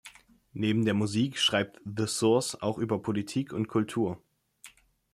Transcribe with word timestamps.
Neben 0.53 0.83
der 0.83 0.95
Musik 0.95 1.37
schreibt 1.37 1.79
"The 1.85 2.07
Source" 2.07 2.59
auch 2.59 2.79
über 2.79 3.03
Politik 3.03 3.53
und 3.53 3.67
Kultur. 3.67 4.19